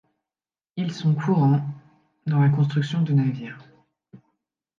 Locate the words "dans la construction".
2.25-3.03